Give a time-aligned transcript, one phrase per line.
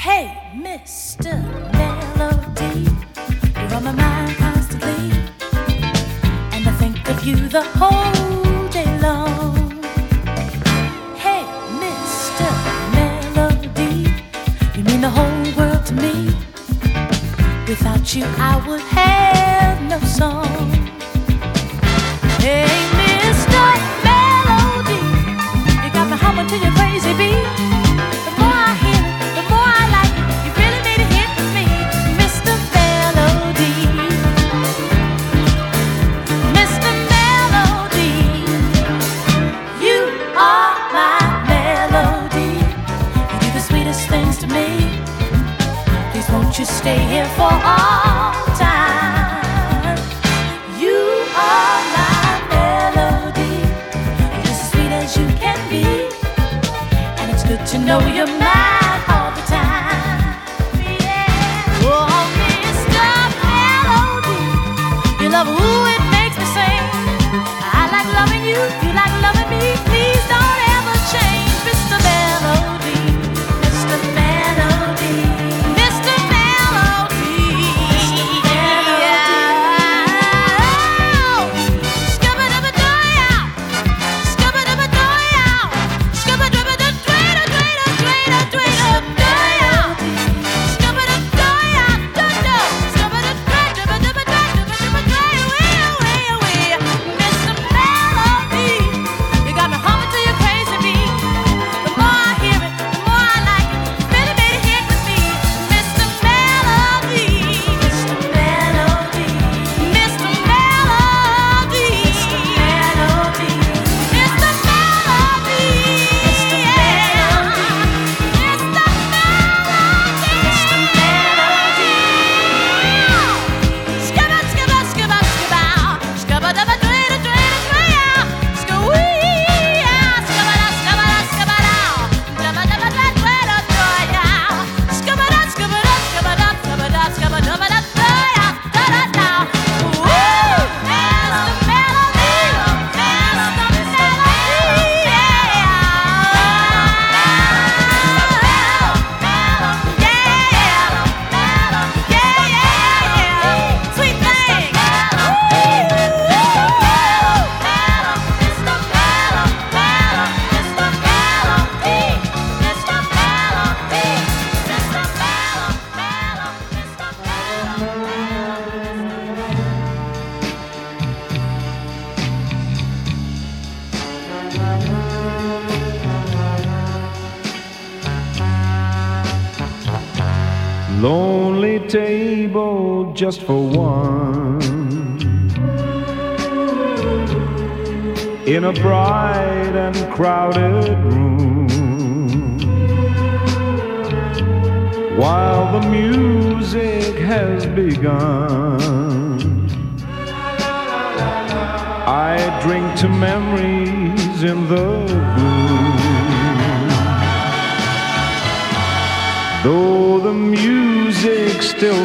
[0.00, 1.42] Hey, Mr.
[1.72, 2.88] Melody,
[3.60, 5.10] you're on my mind constantly,
[6.54, 9.82] and I think of you the whole day long.
[11.16, 11.42] Hey,
[11.82, 12.48] Mr.
[12.94, 14.08] Melody,
[14.78, 16.26] you mean the whole world to me.
[17.66, 20.70] Without you, I would have no song.
[22.38, 22.87] Hey.
[57.88, 58.37] Just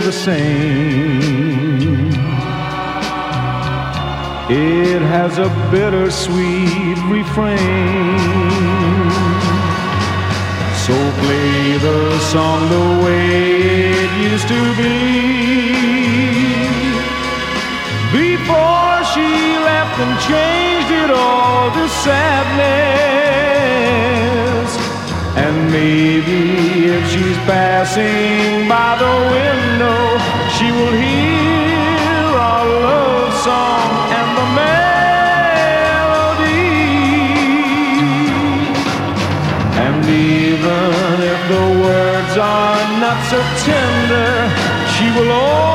[0.04, 1.22] the same,
[4.50, 8.20] it has a bittersweet refrain.
[10.86, 14.98] So play the song the way it used to be.
[18.12, 19.30] Before she
[19.70, 23.23] left and changed it all to sadness.
[25.74, 30.02] Maybe if she's passing by the window,
[30.56, 33.90] she will hear our love song
[34.20, 34.94] and the melody.
[39.84, 44.32] And even if the words are not so tender,
[44.94, 45.73] she will always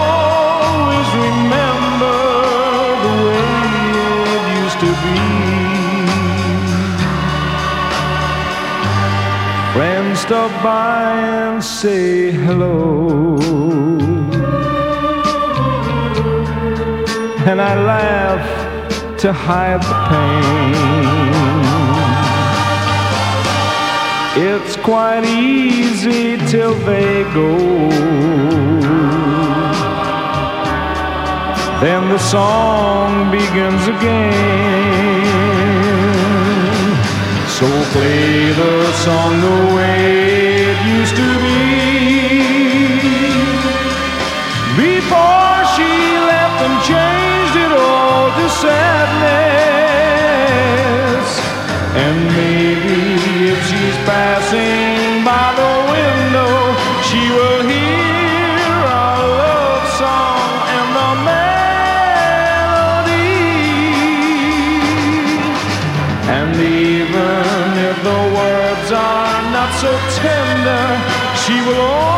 [10.29, 13.39] stop by and say hello.
[17.51, 18.45] And I laugh
[19.23, 20.75] to hide the pain.
[24.51, 27.57] It's quite easy till they go.
[31.81, 35.28] Then the song begins again.
[37.58, 41.58] So play the song the way it used to be.
[44.76, 45.90] Before she
[46.31, 49.58] left and changed it all to sadness.
[51.96, 54.98] And maybe if she's passing.
[66.88, 70.87] Even if the words are not so tender,
[71.37, 72.18] she will always.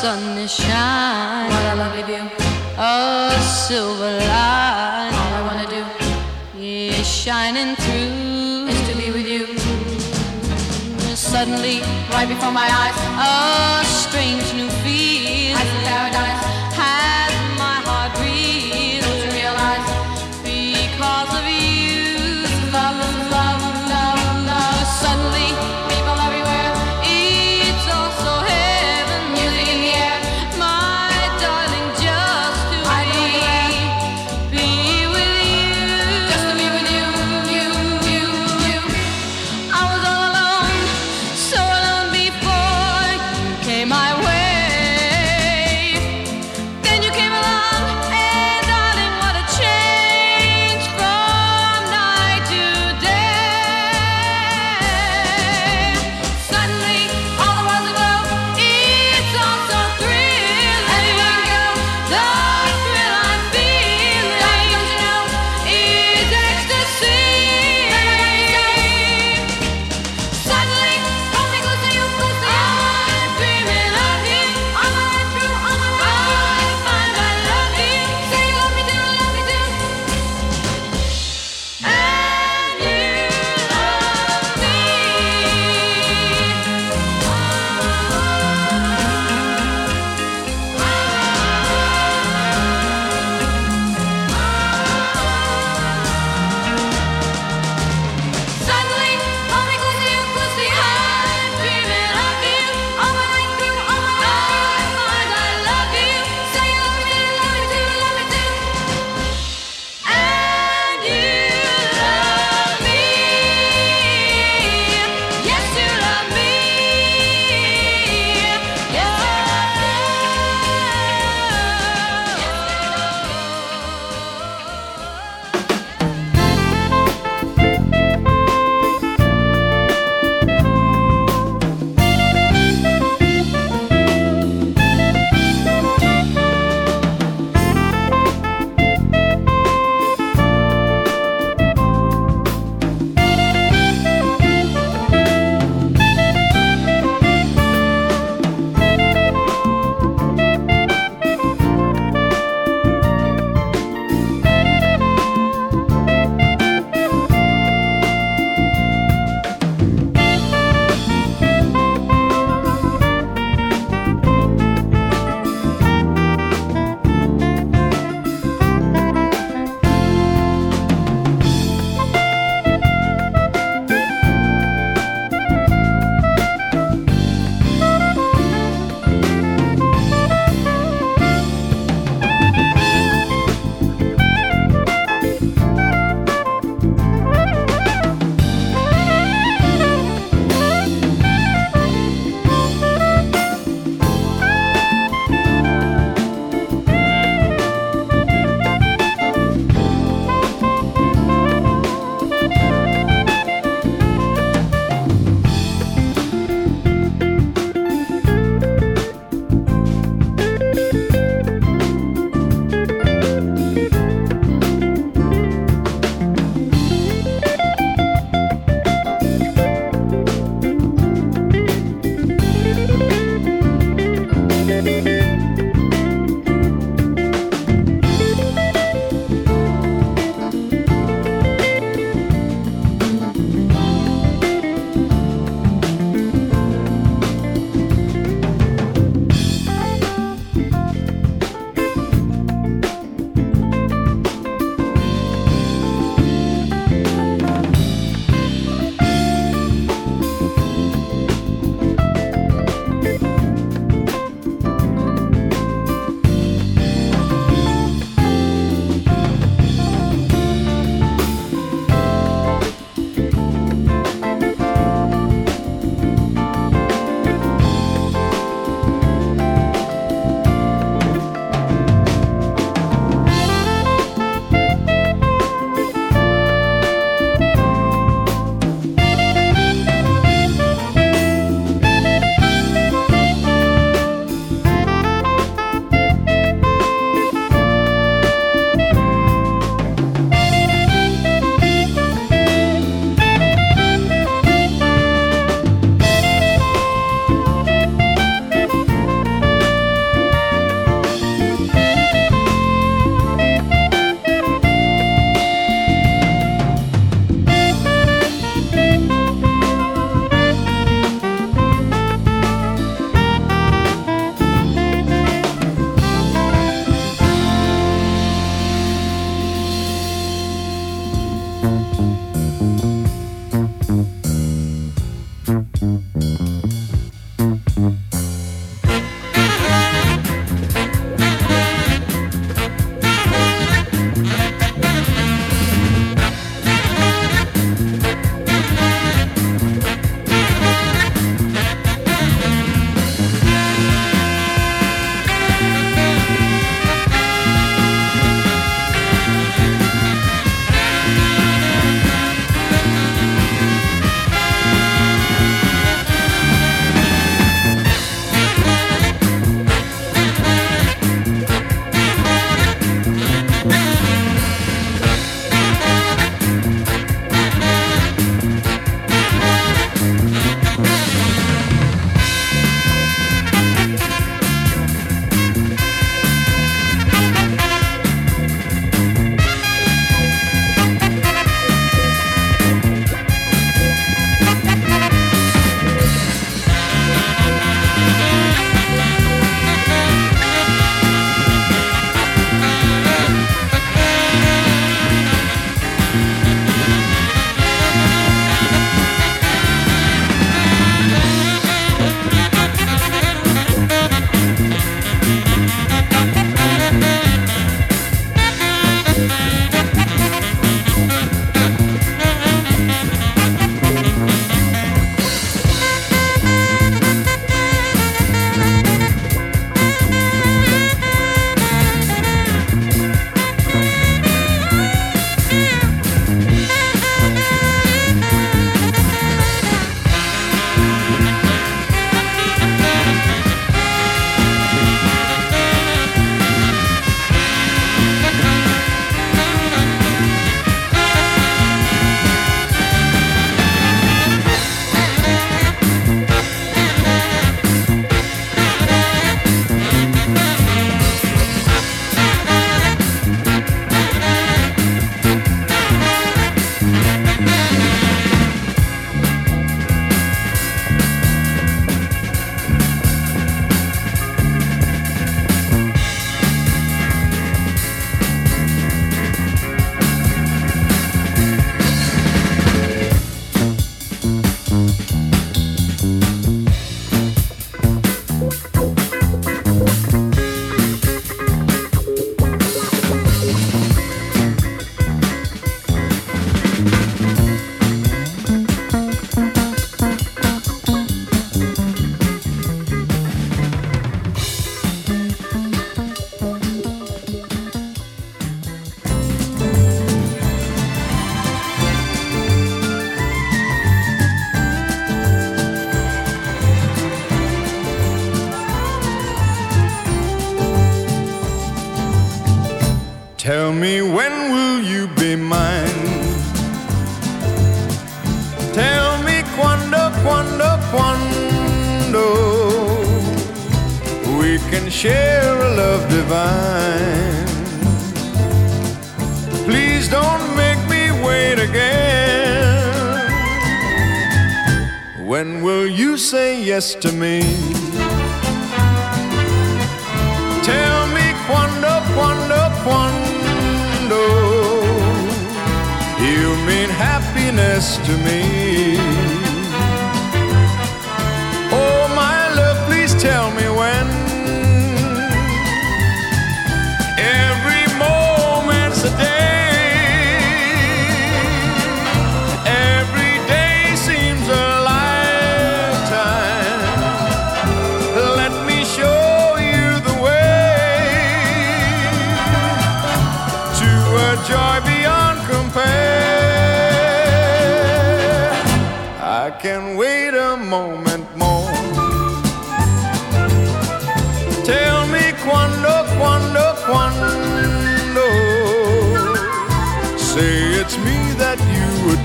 [0.00, 1.50] Sun is shining.
[1.52, 2.24] What a lovely view.
[2.76, 5.10] A silver light.
[5.20, 5.82] All I wanna do
[6.60, 8.68] is shining through.
[8.72, 9.44] is to be with you.
[11.16, 11.80] Suddenly,
[12.10, 12.96] Right before my eyes,
[13.30, 15.35] a strange new feeling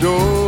[0.01, 0.40] door.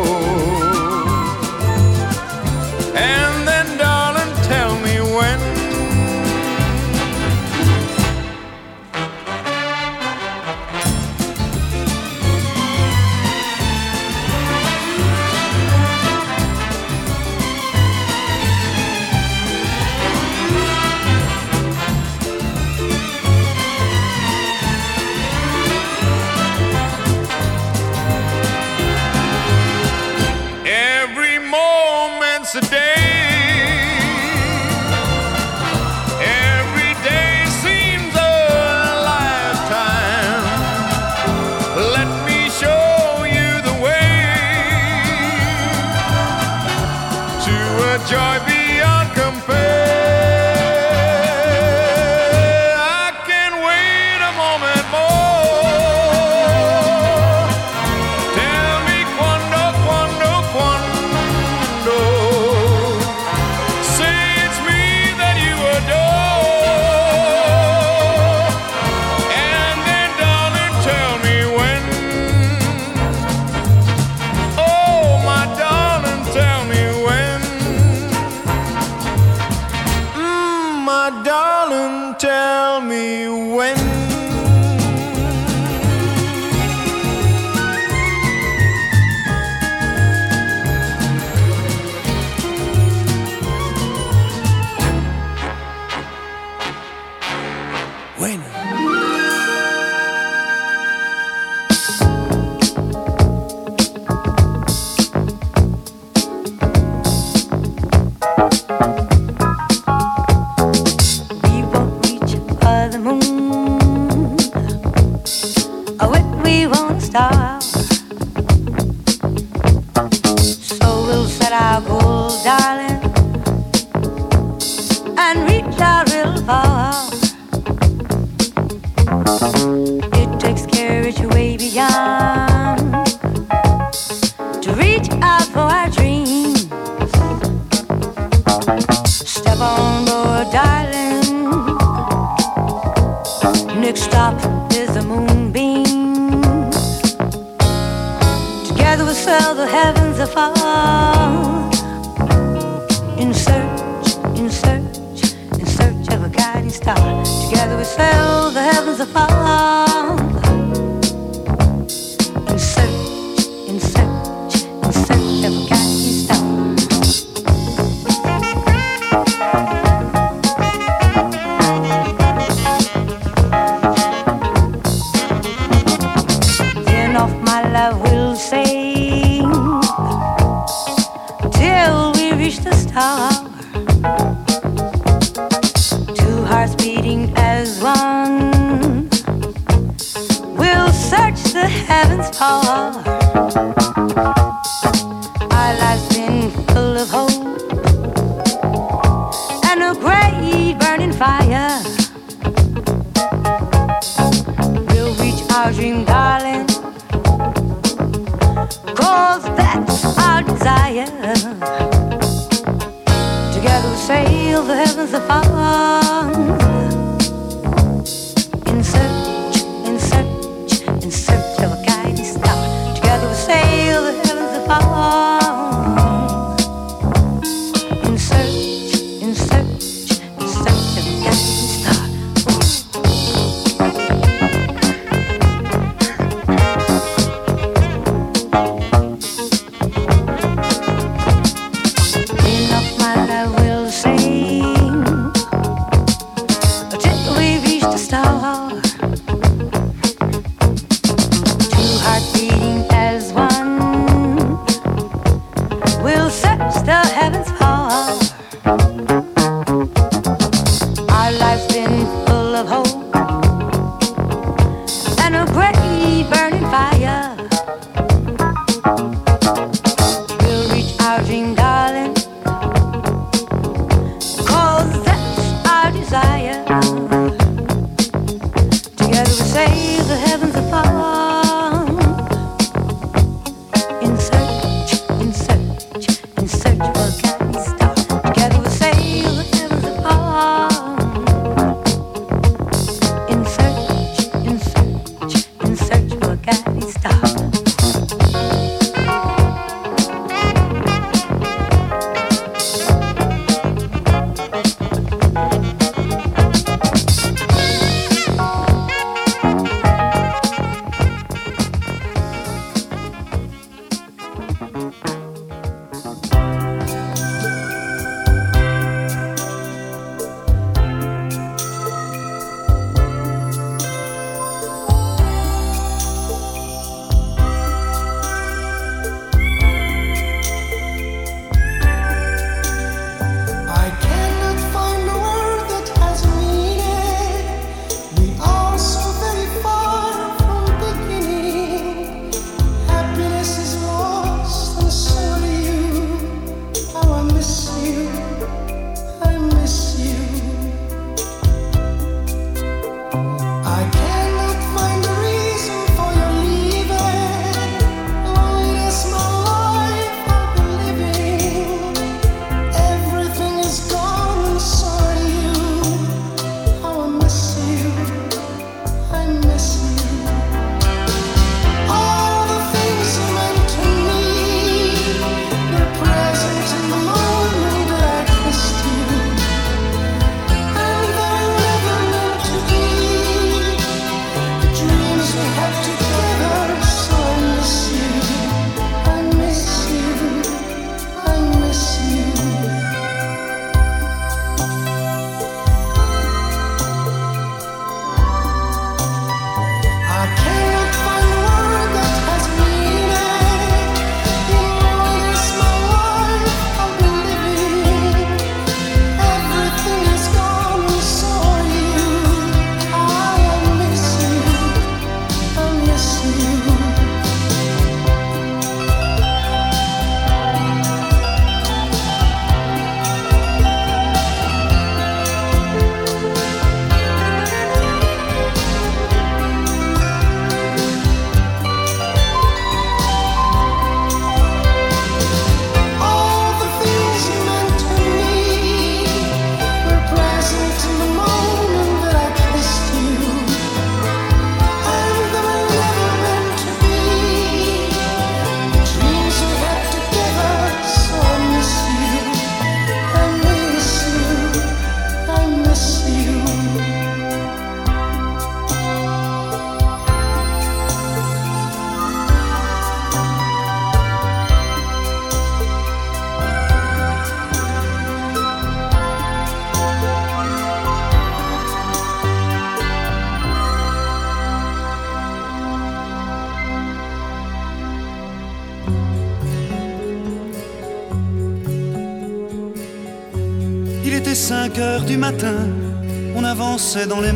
[82.24, 84.03] Tell me when.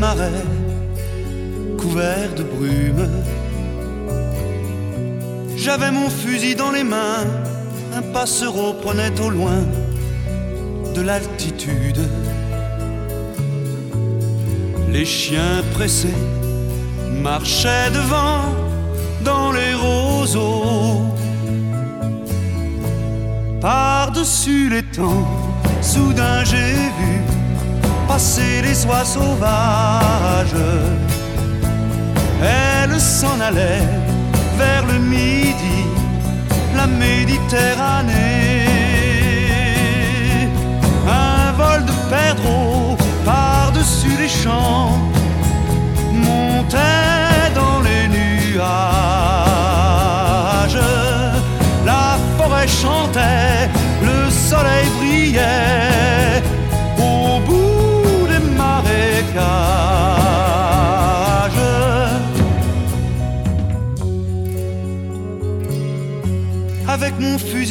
[0.08, 0.46] Marais,
[1.82, 3.08] couverts de brume.
[5.64, 7.26] J'avais mon fusil dans les mains,
[7.98, 9.62] un passereau prenait au loin
[10.96, 12.02] de l'altitude.
[14.96, 16.20] Les chiens pressés
[17.30, 18.44] marchaient devant
[19.30, 21.02] dans les roseaux.
[23.60, 25.28] Par-dessus les temps,
[25.82, 27.37] soudain j'ai vu
[28.18, 30.66] passer les oies sauvages.
[32.42, 33.94] Elles s'en allaient
[34.58, 35.80] vers le midi,
[36.76, 38.16] la Méditerranée.
[41.08, 44.98] Un vol de perdreaux par-dessus les champs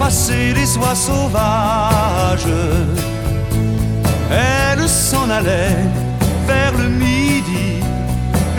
[0.00, 2.54] passer les oies sauvages.
[4.30, 5.84] Elles s'en allaient
[6.50, 7.68] vers le midi,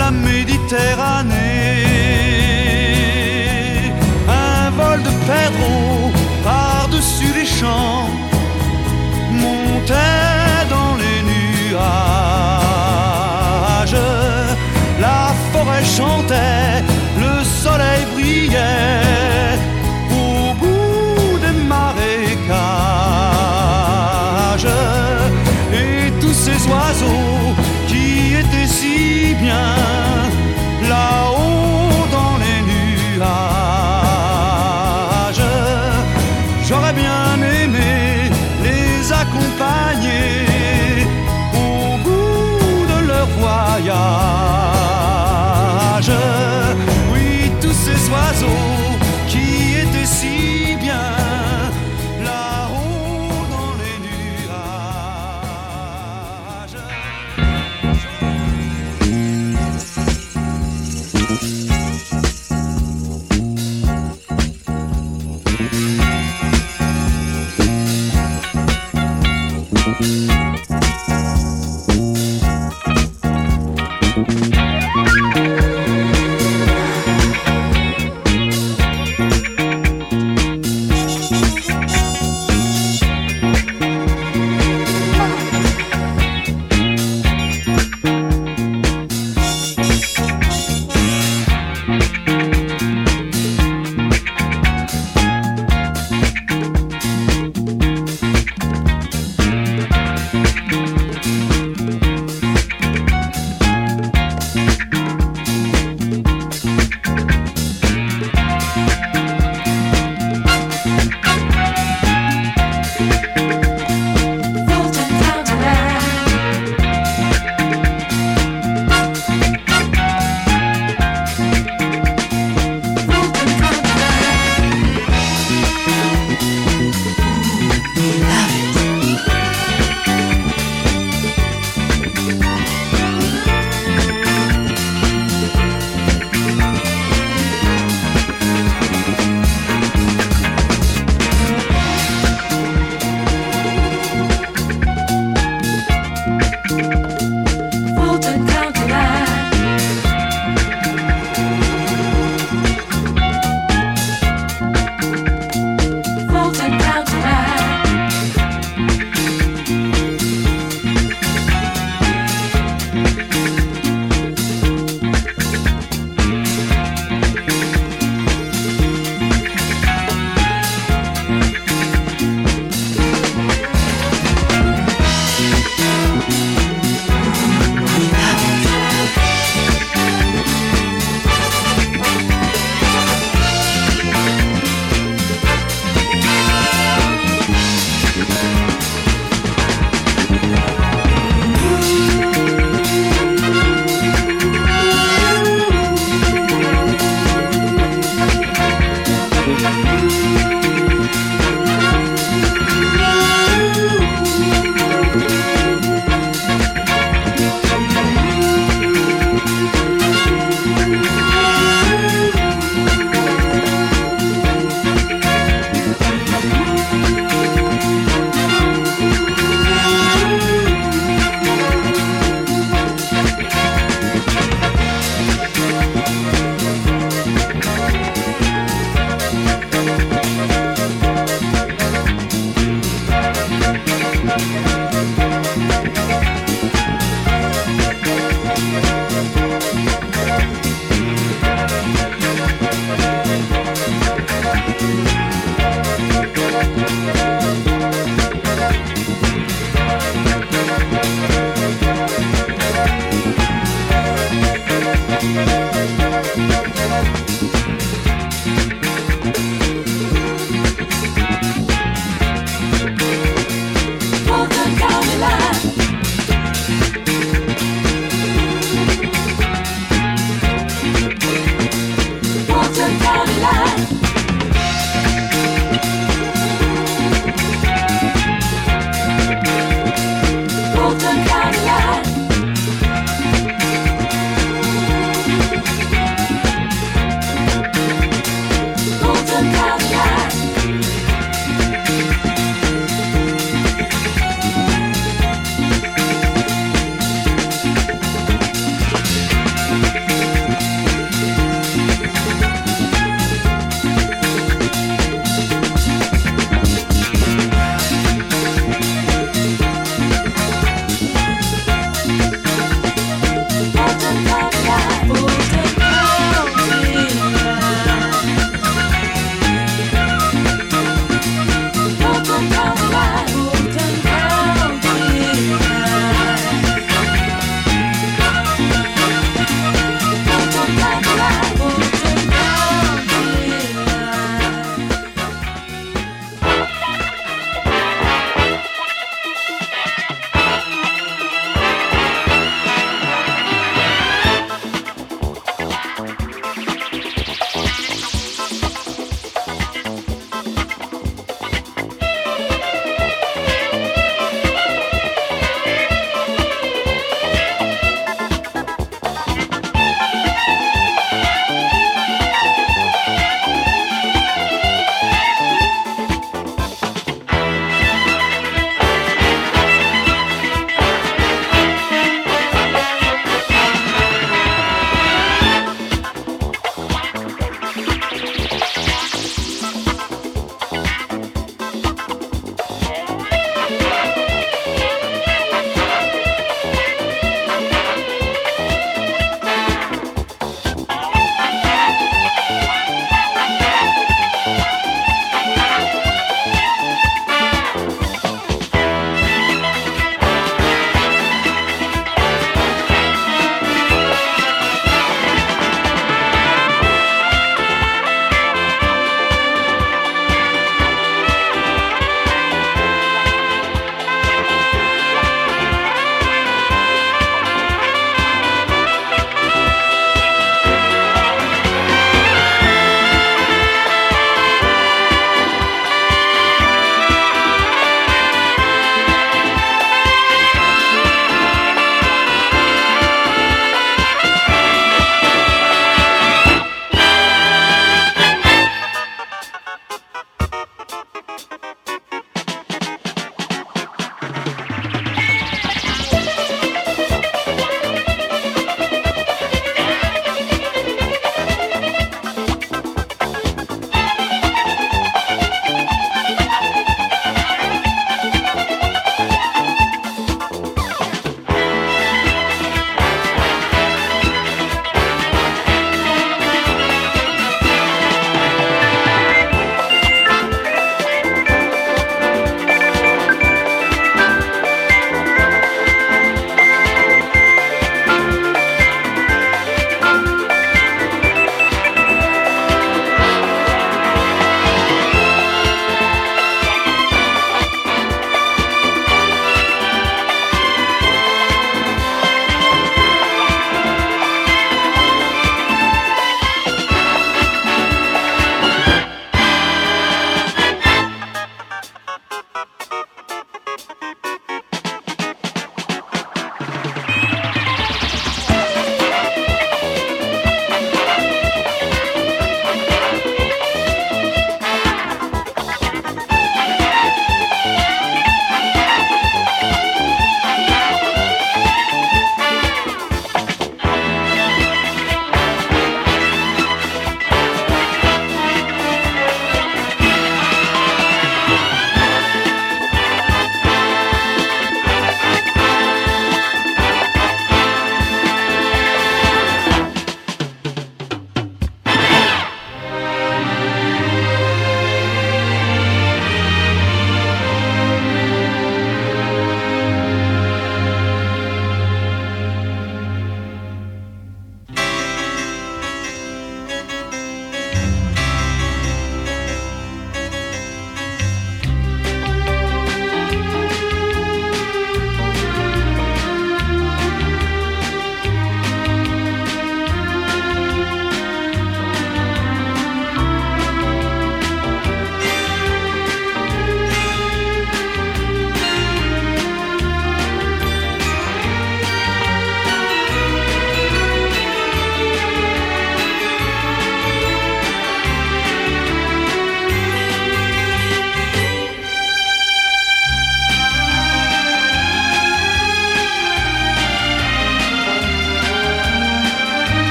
[0.00, 1.34] la Méditerranée.
[4.50, 6.10] Un vol de perdreaux
[6.42, 8.08] par-dessus les champs
[9.42, 11.82] montait dans les nuages.
[15.06, 15.22] La
[15.52, 16.82] forêt chantait,
[17.24, 19.45] le soleil brillait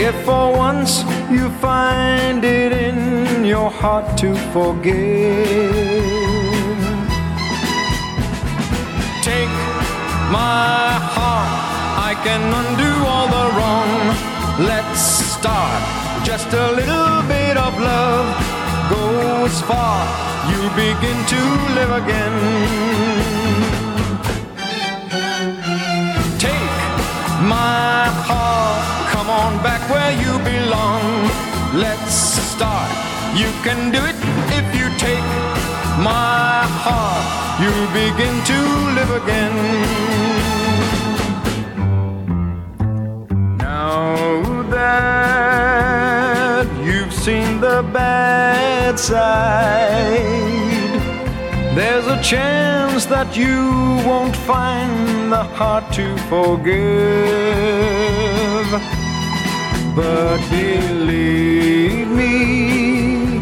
[0.00, 4.94] If for once you find it in your heart to forgive,
[9.26, 9.54] take
[10.30, 11.50] my heart,
[12.10, 13.90] I can undo all the wrong.
[14.70, 15.00] Let's
[15.34, 15.82] start
[16.24, 18.26] just a little bit of love
[18.94, 19.98] goes far,
[20.52, 21.40] you begin to
[21.74, 23.37] live again.
[29.38, 31.04] On back where you belong.
[31.84, 32.14] Let's
[32.52, 32.90] start.
[33.40, 34.16] You can do it
[34.58, 35.28] if you take
[36.02, 37.24] my heart.
[37.62, 38.58] You'll begin to
[38.98, 39.56] live again.
[43.58, 44.42] Now
[44.76, 50.48] that you've seen the bad side,
[51.76, 53.58] there's a chance that you
[54.08, 56.78] won't find the heart to forgive.
[59.98, 63.40] But believe me,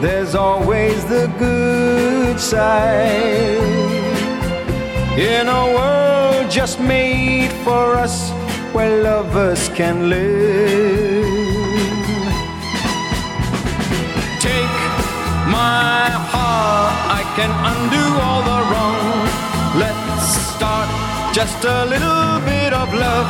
[0.00, 3.58] there's always the good side.
[5.18, 8.30] In a world just made for us,
[8.72, 11.26] where lovers can live.
[14.38, 14.78] Take
[15.50, 19.26] my heart, I can undo all the wrong.
[19.82, 20.88] Let's start
[21.34, 23.28] just a little bit of love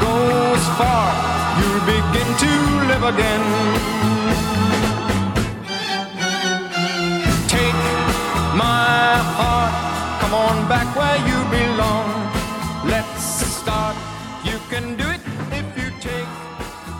[0.00, 2.52] goes far you'll begin to
[2.90, 3.44] live again.
[7.48, 7.82] Take
[8.64, 9.74] my heart,
[10.20, 12.08] come on back where you belong.
[12.94, 13.24] Let's
[13.60, 13.96] start,
[14.44, 15.20] you can do it
[15.60, 16.32] if you take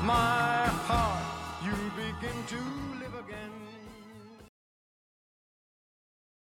[0.04, 1.22] my heart,
[1.64, 2.60] you'll begin to
[3.00, 3.81] live again.